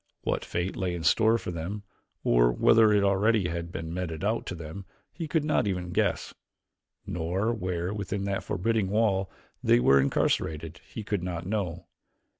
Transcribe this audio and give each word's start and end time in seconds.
What 0.23 0.43
fate 0.43 0.75
lay 0.75 0.95
in 0.95 1.03
store 1.03 1.37
for 1.37 1.51
them 1.51 1.83
or 2.23 2.51
whether 2.51 2.91
already 3.05 3.45
it 3.45 3.51
had 3.51 3.71
been 3.71 3.93
meted 3.93 4.23
out 4.23 4.47
to 4.47 4.55
them 4.55 4.85
he 5.13 5.27
could 5.27 5.43
not 5.43 5.67
even 5.67 5.91
guess, 5.91 6.33
nor 7.05 7.53
where, 7.53 7.93
within 7.93 8.23
that 8.23 8.43
forbidding 8.43 8.89
wall, 8.89 9.29
they 9.63 9.79
were 9.79 10.01
incarcerated 10.01 10.81
he 10.91 11.03
could 11.03 11.21
not 11.21 11.45
know. 11.45 11.85